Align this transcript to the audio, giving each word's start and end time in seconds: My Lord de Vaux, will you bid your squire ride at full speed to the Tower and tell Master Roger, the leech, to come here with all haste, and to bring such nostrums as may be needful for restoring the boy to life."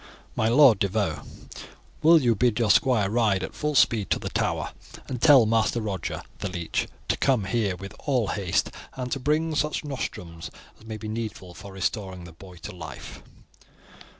My 0.35 0.47
Lord 0.47 0.79
de 0.79 0.87
Vaux, 0.87 1.21
will 2.01 2.19
you 2.23 2.33
bid 2.33 2.57
your 2.57 2.71
squire 2.71 3.07
ride 3.07 3.43
at 3.43 3.53
full 3.53 3.75
speed 3.75 4.09
to 4.09 4.17
the 4.17 4.31
Tower 4.31 4.71
and 5.07 5.21
tell 5.21 5.45
Master 5.45 5.79
Roger, 5.79 6.23
the 6.39 6.49
leech, 6.49 6.87
to 7.07 7.15
come 7.15 7.43
here 7.43 7.75
with 7.75 7.93
all 8.07 8.29
haste, 8.29 8.71
and 8.95 9.11
to 9.11 9.19
bring 9.19 9.53
such 9.53 9.85
nostrums 9.85 10.49
as 10.79 10.87
may 10.87 10.97
be 10.97 11.07
needful 11.07 11.53
for 11.53 11.71
restoring 11.71 12.23
the 12.23 12.31
boy 12.31 12.55
to 12.63 12.71
life." 12.75 13.21